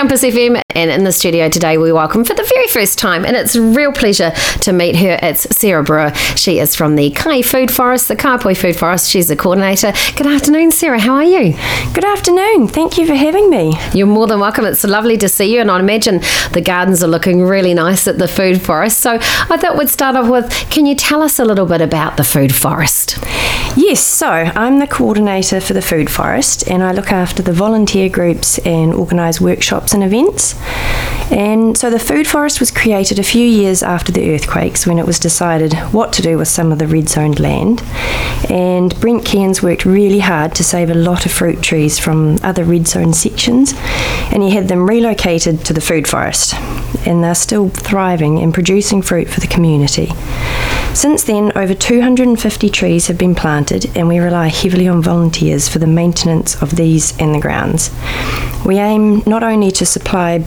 [0.00, 3.36] Compass FM, and in the studio today, we welcome for the very first time, and
[3.36, 4.30] it's a real pleasure
[4.62, 5.18] to meet her.
[5.22, 6.14] It's Sarah Brewer.
[6.36, 9.10] She is from the Kai Food Forest, the Kaiapoi Food Forest.
[9.10, 9.92] She's the coordinator.
[10.16, 10.98] Good afternoon, Sarah.
[10.98, 11.54] How are you?
[11.92, 12.68] Good afternoon.
[12.68, 13.78] Thank you for having me.
[13.92, 14.64] You're more than welcome.
[14.64, 16.22] It's lovely to see you, and I imagine
[16.52, 19.00] the gardens are looking really nice at the Food Forest.
[19.00, 22.16] So I thought we'd start off with can you tell us a little bit about
[22.16, 23.18] the Food Forest?
[23.76, 28.08] Yes, so I'm the coordinator for the Food Forest, and I look after the volunteer
[28.08, 30.54] groups and organise workshops and events.
[31.30, 35.06] And so the Food Forest was created a few years after the earthquakes when it
[35.06, 37.82] was decided what to do with some of the red zoned land.
[38.50, 42.64] And Brent Cairns worked really hard to save a lot of fruit trees from other
[42.64, 43.74] red zone sections,
[44.32, 46.54] and he had them relocated to the Food Forest.
[47.06, 50.08] And they're still thriving and producing fruit for the community.
[50.94, 55.78] Since then, over 250 trees have been planted, and we rely heavily on volunteers for
[55.78, 57.90] the maintenance of these and the grounds.
[58.66, 60.44] We aim not only to supply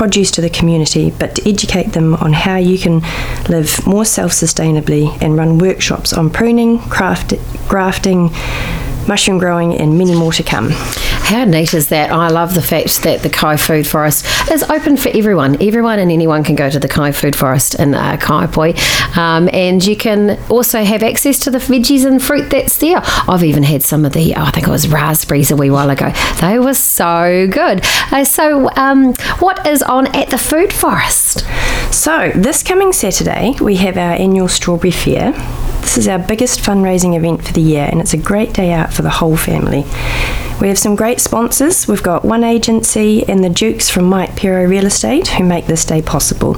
[0.00, 3.02] produce to the community, but to educate them on how you can
[3.50, 7.34] live more self sustainably and run workshops on pruning, craft,
[7.68, 8.30] grafting,
[9.06, 10.70] mushroom growing, and many more to come.
[11.30, 12.10] How neat is that?
[12.10, 15.62] I love the fact that the Kai Food Forest is open for everyone.
[15.62, 18.76] Everyone and anyone can go to the Kai Food Forest in uh, Kaiapoi.
[19.16, 23.00] Um, and you can also have access to the veggies and fruit that's there.
[23.04, 25.90] I've even had some of the, oh, I think it was raspberries a wee while
[25.90, 26.12] ago.
[26.40, 27.82] They were so good.
[28.10, 31.44] Uh, so, um, what is on at the Food Forest?
[31.92, 35.69] So, this coming Saturday, we have our annual Strawberry Fair.
[35.80, 38.92] This is our biggest fundraising event for the year, and it's a great day out
[38.92, 39.84] for the whole family.
[40.60, 41.88] We have some great sponsors.
[41.88, 45.86] We've got One Agency and the Dukes from Mike Pero Real Estate who make this
[45.86, 46.56] day possible.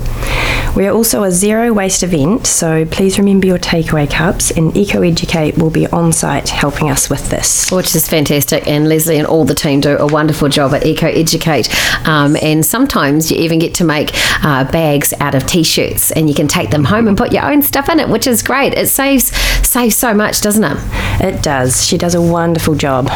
[0.74, 5.02] We are also a zero waste event, so please remember your takeaway cups, and Eco
[5.02, 7.70] Educate will be on site helping us with this.
[7.70, 11.08] Which is fantastic, and Leslie and all the team do a wonderful job at Eco
[11.08, 11.68] Educate.
[12.08, 14.12] Um, and sometimes you even get to make
[14.42, 17.44] uh, bags out of t shirts, and you can take them home and put your
[17.44, 18.72] own stuff in it, which is great.
[18.72, 19.24] It saves,
[19.68, 20.78] saves so much, doesn't it?
[21.20, 21.86] It does.
[21.86, 23.08] She does a wonderful job.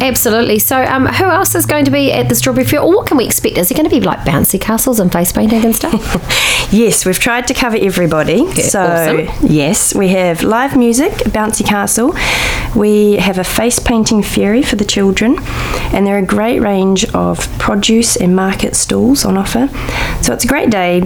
[0.00, 0.58] Absolutely.
[0.58, 3.16] So, um, who else is going to be at the Strawberry Fair, or what can
[3.16, 3.56] we expect?
[3.56, 5.94] Is it going to be like bouncy castles and face painting and stuff?
[6.72, 8.44] yes, we've tried to cover everybody.
[8.54, 9.50] Yeah, so, awesome.
[9.50, 12.14] yes, we have live music, bouncy castle.
[12.74, 15.36] We have a face painting fairy for the children,
[15.92, 19.68] and there are a great range of produce and market stalls on offer.
[20.22, 21.02] So, it's a great day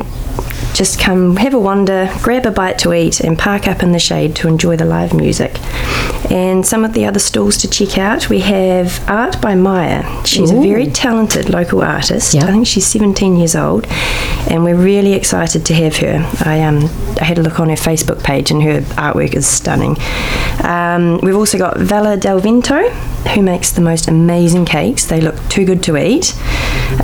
[0.78, 3.99] just come have a wander, grab a bite to eat, and park up in the
[3.99, 5.59] shade to enjoy the live music.
[6.31, 10.05] And some of the other stalls to check out we have Art by Maya.
[10.25, 10.59] She's Ooh.
[10.59, 12.33] a very talented local artist.
[12.33, 12.44] Yeah.
[12.44, 13.88] I think she's 17 years old,
[14.49, 16.25] and we're really excited to have her.
[16.44, 16.84] I um
[17.21, 19.97] I had a look on her Facebook page, and her artwork is stunning.
[20.62, 22.88] Um, we've also got Vela Del Vento,
[23.34, 25.06] who makes the most amazing cakes.
[25.06, 26.34] They look too good to eat.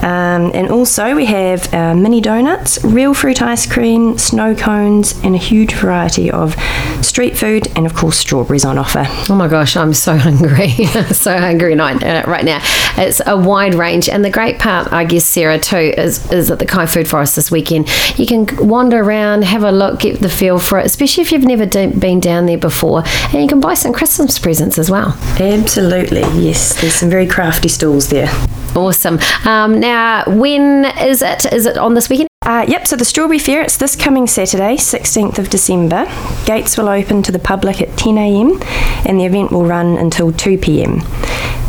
[0.02, 5.34] Um, and also we have uh, mini donuts, real fruit ice cream, snow cones, and
[5.34, 6.56] a huge variety of
[7.02, 9.04] street food, and of course strawberries on offer.
[9.30, 10.68] Oh my gosh, I'm so hungry,
[11.12, 12.60] so hungry right, uh, right now.
[12.96, 16.58] It's a wide range, and the great part, I guess, Sarah, too, is, is at
[16.58, 17.88] the Kai Food Forest this weekend.
[18.18, 21.44] You can wander around, have a look, get the feel for it, especially if you've
[21.44, 23.02] never d- been down there before,
[23.32, 25.16] and you can buy some Christmas presents as well.
[25.38, 26.80] Absolutely, yes.
[26.80, 28.28] There's some very crafty stalls there.
[28.76, 29.18] Awesome.
[29.44, 31.52] Um, now, when is it?
[31.52, 32.28] Is it on this weekend?
[32.44, 36.04] Uh, yep, so the Strawberry Fair, it's this coming Saturday, 16th of December.
[36.44, 38.62] Gates will open to the public at 10am
[39.06, 41.02] and the event will run until 2pm.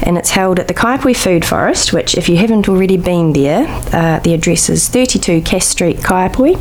[0.06, 3.66] And it's held at the Kaiapoi Food Forest, which, if you haven't already been there,
[3.94, 6.56] uh, the address is 32 Cass Street, Kaiapoi.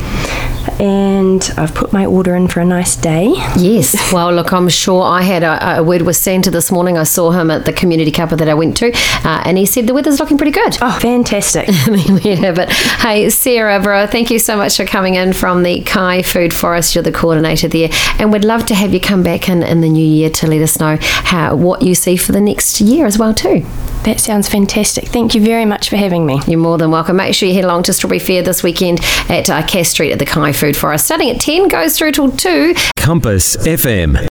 [0.81, 3.33] And I've put my order in for a nice day.
[3.57, 4.13] Yes.
[4.13, 6.99] Well, look, I'm sure I had a, a word with Santa this morning.
[6.99, 8.93] I saw him at the community cuppa that I went to,
[9.25, 10.77] uh, and he said the weather's looking pretty good.
[10.81, 11.67] Oh, fantastic.
[11.69, 12.71] have it.
[12.71, 16.95] Hey, Sarah, Brewer, thank you so much for coming in from the Kai Food Forest.
[16.95, 19.89] You're the coordinator there, and we'd love to have you come back in in the
[19.89, 23.19] new year to let us know how what you see for the next year as
[23.19, 23.65] well too.
[24.05, 25.09] That sounds fantastic.
[25.09, 26.39] Thank you very much for having me.
[26.47, 27.17] You're more than welcome.
[27.17, 30.19] Make sure you head along to Strawberry Fair this weekend at uh, Cass Street at
[30.19, 31.07] the Kai Food Forest.
[31.07, 32.75] Starting at 10, goes through till 2.
[32.99, 34.17] Compass FM.